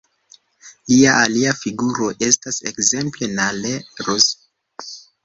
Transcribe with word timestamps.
Lia 0.91 1.11
alia 1.25 1.51
figuro 1.59 2.07
estas 2.29 2.57
ekzemple 2.71 3.29
Nalle 3.41 3.75
Lufs. 4.09 4.31